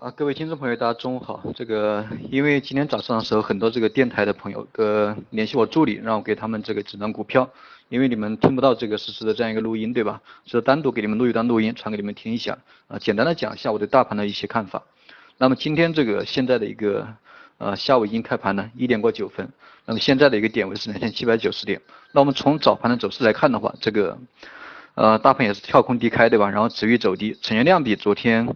[0.00, 1.42] 啊，各位听众朋友，大家中午好。
[1.56, 7.50] 这个因为今天早上的时候，很多这个电台的朋友呃联系我助理，让我给他们这个指张股票，
[7.88, 10.20] 因为你们听不到这个实时的这样一个录音，对吧？
[10.44, 12.56] 所以单独给你们录一段录音，传给你们听一下。
[12.86, 14.84] 啊，简单的讲一下我对大盘的一些看法。
[15.36, 17.08] 那么今天这个现在的一个
[17.58, 19.48] 呃下午已经开盘了，一点过九分。
[19.84, 21.80] 那么现在的一个点位是两千七百九十点。
[22.12, 24.16] 那我们从早盘的走势来看的话，这个
[24.94, 26.48] 呃大盘也是跳空低开，对吧？
[26.50, 28.54] 然后持续走低，成交量比昨天。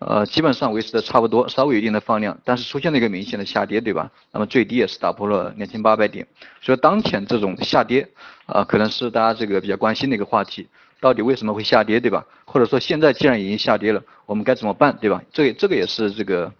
[0.00, 4.10] 呃，基本上维持的差不多，稍微有一定的放量，但是出现了一个明显的下跌，对吧？
[4.32, 6.26] 那么最低也是打破了两千八百点，
[6.62, 8.08] 所以当前这种下跌，
[8.46, 10.66] 啊，可能是大家这个比较关心的一个话题，
[11.00, 12.24] 到底为什么会下跌，对吧？
[12.46, 15.22] 或者说现在既然已经下跌了，我们该怎么办，对吧？
[15.32, 16.50] 这这个也是这个，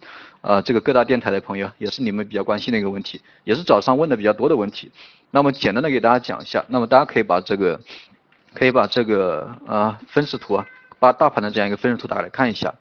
[0.41, 4.91] 呃，这个各大电台的朋友，也是你们比较关心的一个问题，也是早上问的比较多的问题。
[5.31, 7.79] 那么简单的给大家讲一下，那么大家可以把这个，
[8.53, 10.65] 可以把这个啊分时图啊，
[10.99, 12.71] 把大盘的这样一个分时图打开来看一下。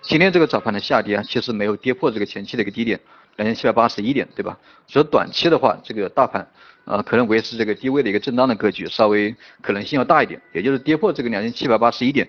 [0.00, 2.98] 今天这个早盘的下跌啊，其实没有跌破这个前期的一个低点，
[3.36, 4.58] 两千七百八十一点，对吧？
[4.86, 6.48] 所以短期的话，这个大盘
[6.84, 12.28] 啊，可能维持这个低位的一个震荡的格局，稍微可能性要大一点，也就是跌破这个两千七百八十一点，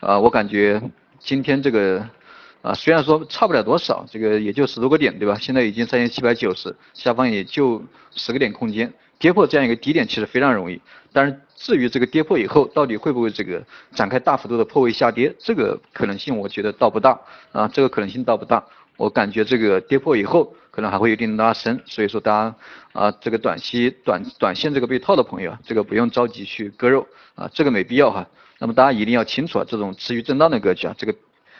[0.00, 0.82] 啊，我感觉
[1.18, 2.04] 今天这个
[2.62, 5.36] 啊，虽然说差不了多少，这个也就十多个点，对吧？
[5.38, 8.92] 现在已经三千七百九十，下方也就十个点空间。
[9.18, 10.80] 跌破这样一个低点其实非常容易，
[11.12, 17.18] 但是至于这个跌破以后到底会不会这个展开大幅度的破位下跌，这个可能性我觉得倒不大
[17.52, 18.64] 啊，这个可能性倒不大。
[18.96, 22.54] 我感觉这个跌破以后可能还会有一定拉升，所以说大家
[22.92, 28.26] 啊这个短期短短线这个被套的朋友啊，这个不用着急去割肉啊，这个没必要哈。
[28.58, 31.14] 那么大家一定要清楚啊，这种持续震荡的格局啊，这个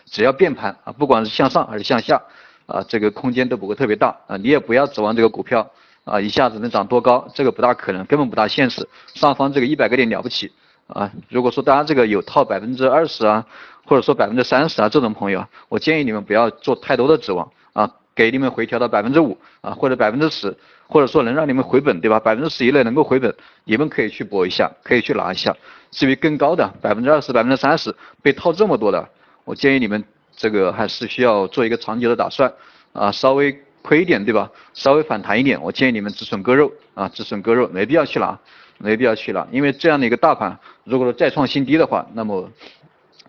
[0.04, 2.22] 只要变盘啊，不管是向上还是向下
[2.66, 5.70] 啊，这个空间都不会特别大啊，你也不要指望这个股票。
[6.10, 7.24] 啊，一下子能涨多高？
[7.32, 8.88] 这个不大可能，根本不大现实。
[9.14, 10.50] 上方这个一百个点了不起
[10.88, 11.08] 啊！
[11.28, 13.46] 如果说大家这个有套百分之二十啊，
[13.86, 20.52] 或者说百分之三十啊这种朋友，我建议你们不要做太多的指望啊，给你们回调到百分之五啊，或者百分之十，
[20.88, 22.18] 或者说能让你们回本，对吧？
[22.18, 23.32] 百分之十以内能够回本，
[23.62, 25.56] 你们可以去搏一下，可以去拿一下。
[25.92, 29.08] 至于更高的百分之二十、百分之三十被套这么多的，
[29.44, 30.02] 我建议你们
[30.36, 32.52] 这个还是需要做一个长久的打算
[32.92, 33.56] 啊，稍微。
[33.82, 34.50] 亏一点对吧？
[34.74, 38.38] 稍微反弹一点，我建议你们止损割肉啊，止损割肉，没必要去拿，
[38.78, 42.50] 没必要去拿，因为这样的一个大盘，如果说再创新低的话，那么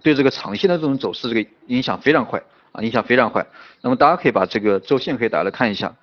[0.02, 3.46] 对这个长线的这种走势，这个影响非常坏啊，影响非常坏。
[3.82, 5.96] 那么大家可以把这个周线可以打来看一下，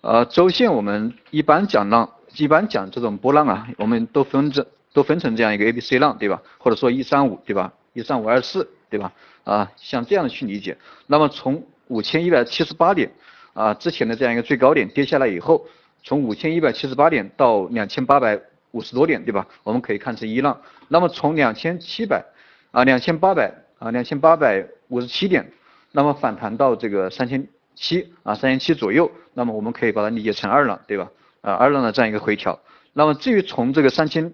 [0.00, 6.42] 呃，周线我们一般讲浪，一般讲这种波浪啊，我们都分这都分成这样一个 A B C 浪对吧？
[6.58, 7.72] 或者说一三五对吧？
[7.92, 9.12] 一三五二四对吧？
[9.44, 10.76] 啊，像这样的去理解。
[11.06, 13.12] 那么从五千一百七十八点。
[13.58, 15.66] 啊，之前的这样一个最高点跌下来以后，
[16.04, 19.48] 从五千一百七十八点到两千八百五十多点，对吧？
[19.64, 20.62] 我们可以看成一浪。
[20.86, 22.24] 那么从两千七百
[22.70, 25.50] 啊两千八百啊两千八百五十七点，
[25.90, 31.10] 那么反弹到这个三千七啊三千七左右，那么我们可以把它理解成二浪，对吧？
[31.40, 32.60] 啊二浪的这样一个回调。
[32.92, 34.32] 那么至于从这个三千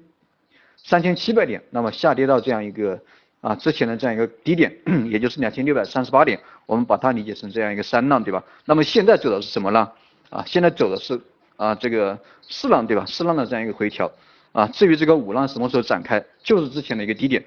[0.77, 3.01] 三千七百点，那么下跌到这样一个。
[3.45, 4.75] 啊，之前的这样一个低点，
[5.11, 8.43] 也就是两千六百三十八点，我们把它理解成这样一个三浪，对吧？
[8.65, 9.93] 那么现在走的是什么浪？
[10.31, 11.21] 啊，现在走的是
[11.57, 13.05] 啊这个四浪，对吧？
[13.07, 14.11] 四浪的这样一个回调。
[14.53, 17.45] 啊，至于这个五浪什么时候展开，就是之前的一个低点，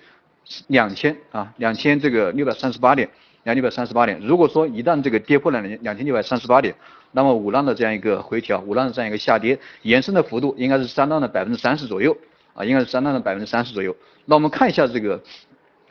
[0.68, 3.10] 两千啊两千这个六百三十八点，
[3.46, 4.20] 两千六百三十八点。
[4.20, 6.76] 如果说一旦这个跌破了两两千六百三十八点，
[7.12, 12.16] 那么五浪的这样一个回调，五浪的这样一个下跌，延伸的幅度应该是三浪的百分之三十左右
[12.54, 13.96] 啊，应该是三浪的百分之三十左右。
[14.26, 15.20] 那我们看一下这个。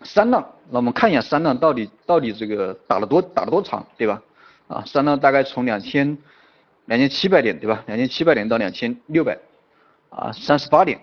[0.07, 4.23] 三浪，那我们看一下三浪到底到底这个打了多打了多长，对吧？
[4.69, 6.17] 啊，三浪大概从两千
[6.87, 7.83] 两千七百点，对吧？
[7.87, 9.39] 两千七百点到两千六百
[10.09, 11.01] 啊三十八点，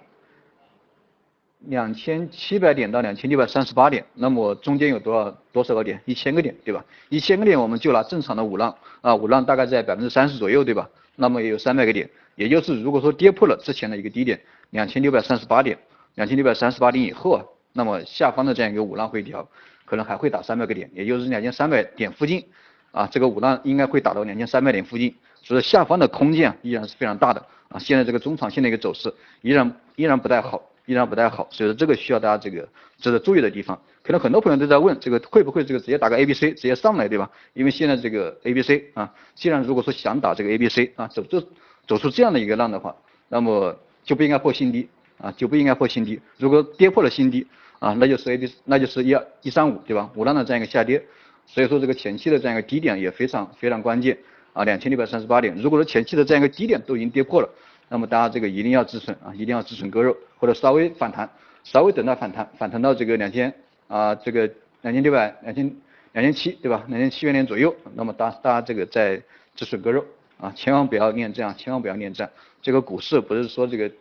[1.59, 6.01] 两千七百点到两千六百三十八点，那么中间有多少多少个点？
[6.05, 6.83] 一千个点，对吧？
[7.09, 10.89] 一千个点我们就拿正常的五浪啊，五浪大概在百分之三十左右，对吧？
[11.15, 14.41] 那么也有三百个点，也就是如果说跌破了之前的一个低点
[14.71, 15.77] 两千六百三十八点，
[16.15, 17.45] 两千六百三十八点以后啊。
[17.73, 19.47] 那么下方的这样一个五浪回调，
[19.85, 22.45] 可能还会打三百个点，也就是两千三百点附近
[22.91, 27.79] 啊，这个五浪应该会打到两千三百点附近，所以下方的空间依然是非常大的啊。
[27.79, 32.67] 现在这个中长线的一个走势依然依然不太好，依然不太好，所以说这个需要大家这个
[32.99, 33.79] 值得注意的地方。
[34.03, 37.31] 可能很多朋友都在问，这个会不会这个直接打个 A B C 直接上来，对吧？
[37.53, 41.41] 因为现在这个 A B C 啊，既然如果说想打这个 A B C 啊，走这
[41.87, 42.93] 走出这样的一个浪的话，
[43.29, 43.73] 那么
[44.03, 46.19] 就不应该破新低啊，就不应该破新低。
[46.37, 47.47] 如果跌破了新低，
[47.83, 50.09] 啊，那就是 A B，那就是一二一三五，对吧？
[50.15, 51.03] 五浪的这样一个下跌，
[51.45, 54.17] 所以说这个前期的这样一个低点也非常非常关键
[54.53, 55.53] 啊，两千六百三十八点。
[55.57, 57.49] 如果说前期的这样一个低点都已经跌破了，
[57.89, 61.29] 那么大家这个一定要止损啊，一定要止损割肉，或者稍微反弹，
[61.65, 63.53] 稍微等到反弹，反弹到这个两千
[63.89, 64.49] 啊，这个
[64.81, 65.75] 两千六百两千
[66.13, 66.85] 两千七对吧？
[66.87, 69.21] 两千七元点左右，那么大大家这个在
[69.55, 70.05] 止损割肉
[70.37, 72.29] 啊，千万不要恋战，千万不要恋战。
[72.61, 73.91] 这个股市不是说这个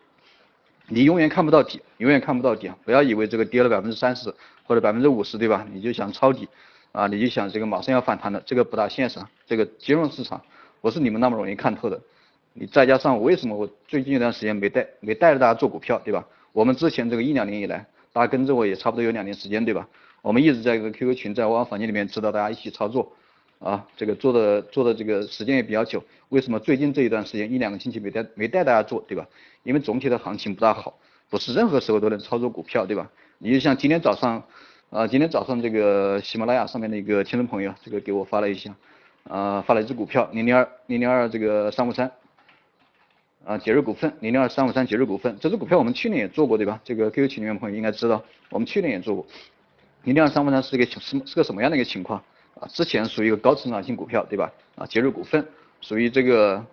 [0.93, 2.77] 你永远看不到底，永远看不到底啊！
[2.85, 4.31] 不要以为这个跌了百分之三十
[4.63, 5.65] 或者百分之五十对吧？
[5.73, 6.47] 你就想抄底
[6.91, 9.19] 啊，你就想这个马上要反弹了，这个不大现实。
[9.47, 10.39] 这个金融市场
[10.81, 11.99] 不是你们那么容易看透的。
[12.53, 16.23] 你再加上我为什么我最近一段时间没带没带着大家做股票对吧？
[16.51, 19.87] 我们之前这个一两年以来，大家跟着我也差不多有两年时间对吧？
[20.21, 23.11] 我们一直在一个 QQ 群，在我房间里面指导大家一起操作，
[23.63, 26.03] 啊，这个做的做的这个时间也比较久。
[26.27, 29.25] 为什么最近这一段时间一两个星期没带没带大家做，对吧？
[29.63, 30.99] 因为总体的行情不大好，
[31.29, 33.09] 不是任何时候都能操作股票，对吧？
[33.37, 34.43] 你就像今天早上，
[34.89, 38.75] 啊，今天早上这个喜马拉雅上面的一个听众朋友，这个给我发了一下，
[39.23, 42.11] 啊，发了一只股票零零二零零二这个三五三。
[43.45, 46.79] 啊，节日股份零零二三五三节日股份，这只股票我们去年也做过，对吧？
[46.85, 49.25] 这个 QQ 群里面朋友应该知道，我们去年也做过。
[50.03, 52.23] 零零二三五三是一个什是个什么样的一个情况？
[52.71, 54.51] 之前属于一个高成长性股票，对吧？
[54.75, 55.45] 啊，节日股份
[55.81, 56.65] 属于这个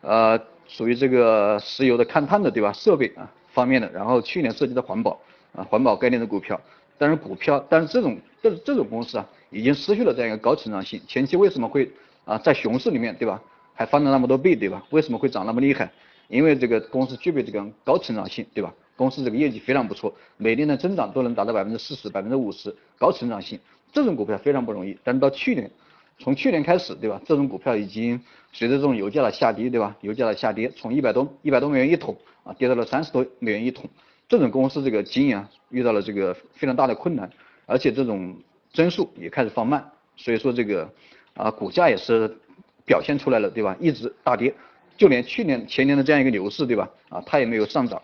[0.00, 2.72] 呃属于这个石油的勘探的，对吧？
[2.72, 5.20] 设备啊方面的，然后去年涉及到环保
[5.54, 6.60] 啊环保概念的股票，
[6.98, 11.90] 但是股票但是这种这这种公司啊已经失去了这样一个高成长性，前期为什么会
[12.24, 13.42] 啊在熊市里面，对吧？
[13.74, 14.84] 还翻了那么多倍，对吧？
[14.90, 15.90] 为什么会涨那么厉害？
[16.28, 18.72] 因为这个公司具备这个高成长性，对吧？
[18.94, 23.58] 公司这个业绩非常不错，每年的增长都能达到百分之四十、百分之五十，高成长性，
[23.92, 24.96] 这种股票非常不容易。
[25.04, 25.70] 但是到去年，
[26.18, 27.20] 从去年开始，对吧？
[27.26, 28.20] 这种股票已经
[28.52, 29.96] 随着这种油价的下跌，对吧？
[30.00, 33.88] 油价的下跌，从一百多、一百多美元一桶啊，跌到了三十多美元一桶，
[34.28, 37.30] 这种公司这个经营啊，遇到了这个非常大的困难，
[37.66, 38.36] 而且这种
[38.72, 40.90] 增速也开始放慢，所以说这个
[41.34, 42.36] 啊，股价也是
[42.84, 43.76] 表现出来了，对吧？
[43.80, 44.54] 一直大跌。
[44.96, 46.90] 就连去年前年的这样一个牛市，对吧？
[47.08, 48.02] 啊，它也没有上涨，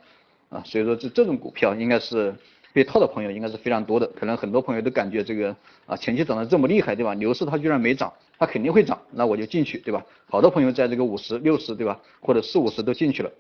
[0.49, 2.35] 啊，所以说这这种股票应该是
[2.77, 5.57] 被套的朋友应该是非常多的，可能很多朋友都感觉这个
[5.87, 7.15] 啊前期涨得这么厉害，对吧？
[7.15, 10.05] 牛市它居然没涨，它肯定会涨，那我就进去，对吧？
[10.29, 11.99] 好多朋友在这个五十六十，对吧？
[12.21, 13.33] 或者四五十都进去了。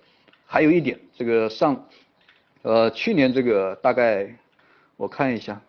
[0.46, 1.86] 还有一点，这个上，
[2.62, 4.34] 呃，去年这个大概
[4.96, 5.60] 我看一下，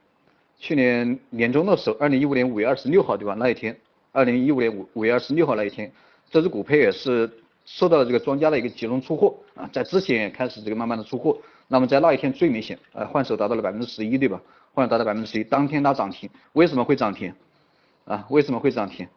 [0.58, 3.36] 去年年中的时候，二零一五年五月二十六号，对吧？
[3.38, 3.78] 那一天，
[4.14, 5.92] 二零一五年五五月二十六号那一天，
[6.32, 7.30] 这只股票也是。
[7.70, 11.38] 受到了这个庄家的一个集中出货啊，在之前也开始这个慢慢的出货，
[11.68, 14.42] 那么在那一天最明显，呃换手达到了百分之十一对吧？
[14.74, 17.34] 换手达到百分之十一，当天它涨停，为什么会涨停？
[18.06, 19.08] 啊为什么会涨停？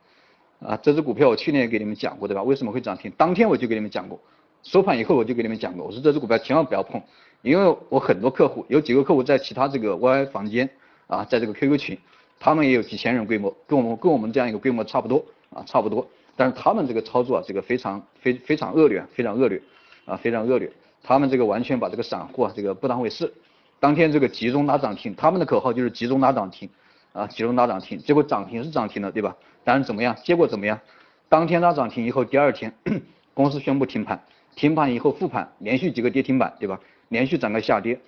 [0.58, 2.43] 啊这只股票我去年也给你们讲过对吧？
[2.43, 3.11] 为什么会涨停？
[3.17, 4.20] 当天我就给你们讲过，
[4.62, 7.00] 收盘以后我就给你们讲过，我说这只股票千万不要碰，
[7.43, 10.69] 因为我很多客户有几个客户在其他这个 Y Y 房间
[11.06, 11.99] 啊，在这个 QQ 群，
[12.38, 16.06] 他们也有几千人规模，跟我们跟我们这样一个规模差不多啊差不多。
[16.37, 19.61] 但是他们这个操作啊，这个非常非非常恶劣，非常恶劣
[20.06, 20.70] 啊，非常恶劣。
[21.02, 23.32] 他们这个完全把这个散户啊，这个不当回事。
[23.79, 26.69] 当天这个集中拉涨停，他们的口号就是集中拉涨停
[27.12, 27.99] 啊，集中拉涨停。
[27.99, 29.37] 结果涨停是涨停了，对吧？
[29.64, 30.17] 但是怎么样？
[30.23, 30.79] 结果怎么样？
[31.29, 32.75] 当天拉涨停以后，第二天
[33.35, 34.23] 公司宣布停盘，
[34.55, 36.79] 停盘以后复盘，连续几个跌停板，对吧？
[37.08, 37.99] 连续整个下跌。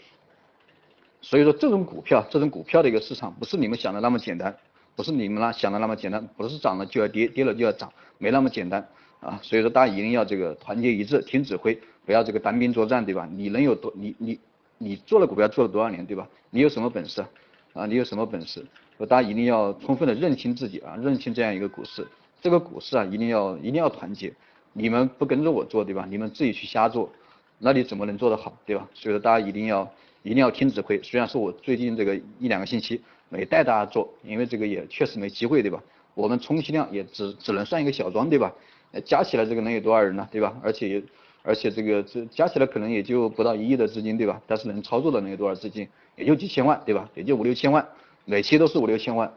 [1.21, 4.55] 所以说这种股票，这种股票的一个市场不是你们想的那么简单。
[4.95, 8.87] 不是你们那想的那么简单，不是涨了就要跌，跌了就要涨，没那么简单
[9.23, 9.39] 啊！
[9.43, 13.27] 所以说大家一定要这个团结一致，听指挥，不要这个单兵作战，对吧？
[13.33, 14.39] 你能有多你你
[14.79, 16.29] 你做了股票做了多少年，对吧？
[16.51, 17.25] 你有什么本事
[17.73, 17.87] 啊？
[17.87, 18.67] 你有什么本事？
[19.09, 22.07] 大家一定要充分的认清自己啊，认清这样一个股市，
[22.41, 24.33] 这个股市啊一定要一定要团结，
[24.73, 26.05] 你们不跟着我做，对吧？
[26.11, 27.11] 你们自己去瞎做，
[27.59, 28.89] 那你怎么能做得好，对吧？
[28.93, 29.89] 所以说大家一定要
[30.23, 33.01] 一定要听指挥，虽然说我最近这个一两个星期。
[33.35, 35.83] 没带大家做，因为这个也确实没机会，对吧？
[36.13, 38.53] 我们充其量也只只能算一个小庄，对吧？
[39.01, 40.55] 加起来这个能有多少人呢，对吧？
[40.63, 41.03] 而且
[41.43, 44.41] 而且这个这加起来可能也就不到一亿的资金，对吧？
[44.47, 45.89] 但是能操作的能有多少资金？
[46.17, 47.09] 也就几千万，对吧？
[47.15, 47.87] 也就五六千万，
[48.25, 49.33] 每期都是五六千万，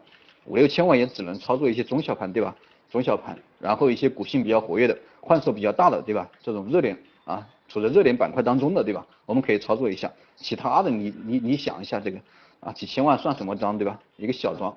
[0.45, 2.55] 五六千万也只能操作一些中小盘，对吧？
[2.91, 6.29] 中小盘，然后一些股性比较活跃的，换手比较大的，对吧？
[6.41, 9.05] 这种热点啊，处在热点板块当中的，对吧？
[9.25, 12.19] 我们可以操作一下，其他的你你你想一下这个。
[12.61, 13.99] 啊，几千万算什么庄，对吧？
[14.17, 14.75] 一个小庄，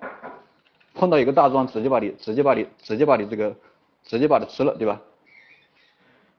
[0.92, 3.56] 碰到一个大庄，直接把你，直接把你，直接把你这个，
[4.04, 5.00] 直接把它吃了，对吧？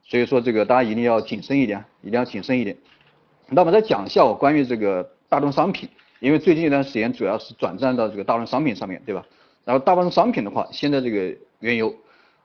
[0.02, 2.76] 所以说这个大家一定要谨慎一点，一定要谨慎一点。
[3.48, 5.88] 那么再讲一下我关于这个大宗商品，
[6.18, 9.24] 因为最近一段时间主要是转战到这个大宗商品上面，对吧？
[9.64, 11.94] 然后大宗商品的话，现在这个原油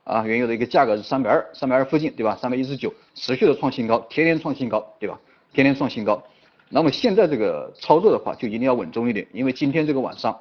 [0.04, 2.36] 啊，原油的一个价格是三百二，三百二附近，对吧？
[2.40, 5.18] 三百一十九，持续的创新高，天天创新高，对吧？
[5.52, 6.22] 天天创新高。
[6.68, 10.32] 那么现在这个操作的话，就一定要稳重一点，因为今天这个晚上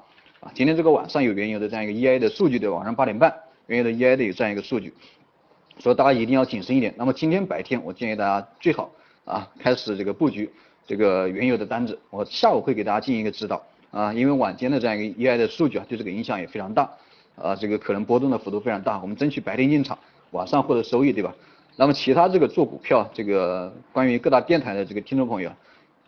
[0.41, 3.34] 啊，今天这个晚上有原油的这样一个 EI 的数据对吧，晚上八点半
[3.67, 4.93] 原油的 EI 的这样一个数据，
[5.79, 6.93] 所以大家一定要谨慎一点。
[6.98, 8.91] 那么今天白天我建议大家最好
[9.24, 10.50] 啊开始这个布局
[10.86, 16.89] 这个原油的单子，我下午会给大家进行一个指导啊，因为晚间的这样一个 EI 的数据啊对这个影响也非常大
[17.36, 19.98] 啊，这个可能波动的幅度非常大，我们争取白天进场，
[20.31, 21.36] 晚上获得收益，对吧？
[21.75, 25.51] 那么其他这个做股票，这个关于各大电台的这个听众朋友，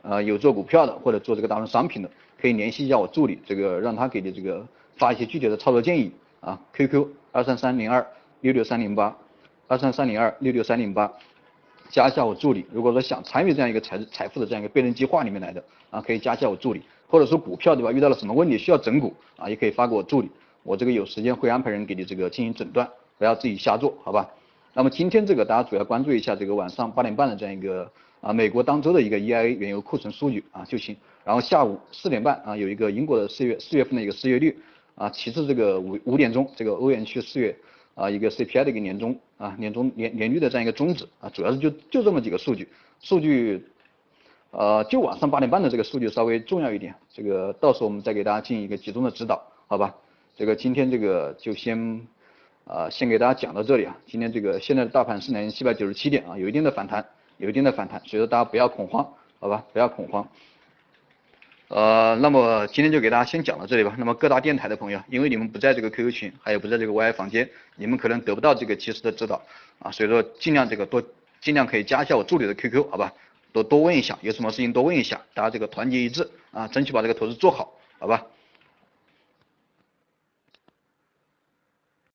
[0.01, 2.09] 呃，有做股票的或者做这个大宗商品的，
[2.39, 6.59] 可以联系一下我助理，这个让他给你这个发一些具体的操作建议啊。
[6.73, 8.05] QQ 二三三零二
[8.41, 9.15] 六六三零八，
[9.67, 11.11] 二三三零二六六三零八，
[11.89, 12.65] 加一下我助理。
[12.71, 17.91] 如果说想参与这样一个财财富的这样一个倍增计划里面来的啊，可以加一下我助理，或者说股票对吧？
[17.91, 20.29] 遇到了什么问题需要整股啊，也可以发给我助理，
[20.63, 24.29] 我这个有时间会安排人给你这个进行诊断，不要自己瞎做，好吧？
[24.73, 27.91] 那么今天这个大家主要关注一下这个晚上八点半的这样一个
[28.21, 30.95] 啊美国当周的一个 EIA 原油库存数据啊就行。
[31.23, 34.55] 然后下午四点半啊有一个英国的四月四月份的一个失业率
[34.97, 37.55] 啊，其次这个五五点钟这个欧元区四月
[37.95, 42.67] 啊一个 CPI 的一个年终啊年终年年率的这样一个终止啊，主要是就就这么几个数据，
[42.99, 43.65] 数据
[44.51, 49.95] 呃就晚上八点半的这个数据稍微重要一点，这个到时候我们再给大家进行一个集中的指导，好吧？
[50.35, 52.05] 这个今天这个就先。
[52.69, 53.97] 啊，先给大家讲到这里啊。
[54.05, 57.05] 今天这个现在的大盘是两千七百九十七点啊，有一定的反弹，
[57.37, 59.07] 有一定的反弹，所以说大家不要恐慌，
[59.39, 60.27] 好吧，不要恐慌。
[61.69, 63.93] 呃，那么今天就给大家先讲到这里吧。
[63.97, 69.41] 那么各大电台的朋友，因为你们不在这个 QQ 群，还有不在这个 YI 房间，你们可能得不到这个及时的指导
[69.79, 71.03] 啊，所以说尽量这个多，
[71.41, 73.11] 尽量可以加一下我助理的 QQ，好吧，
[73.51, 78.25] 多多问一下，有什么事情多问一下，大家这个团结一致啊，争取把这个投资做好，好吧。